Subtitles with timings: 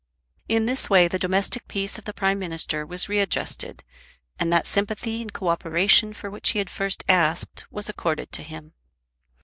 [0.49, 3.83] In this way the domestic peace of the Prime Minister was readjusted,
[4.39, 8.41] and that sympathy and co operation for which he had first asked was accorded to
[8.41, 8.73] him.